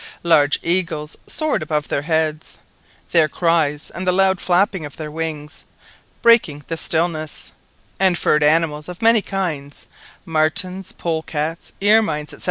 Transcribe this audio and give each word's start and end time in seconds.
Large 0.23 0.59
eagles 0.63 1.15
soared 1.27 1.61
above 1.61 1.87
their 1.89 2.01
heads, 2.01 2.57
their 3.11 3.27
cries 3.29 3.91
and 3.93 4.07
the 4.07 4.11
loud 4.11 4.41
flapping 4.41 4.83
of 4.83 4.97
their 4.97 5.11
wings 5.11 5.63
breaking 6.23 6.63
the 6.69 6.75
stillness, 6.75 7.51
and 7.99 8.17
furred 8.17 8.41
animals 8.43 8.89
of 8.89 9.03
many 9.03 9.21
kinds, 9.21 9.85
martens, 10.25 10.91
polecats, 10.91 11.71
ermines, 11.83 12.31
&c. 12.31 12.37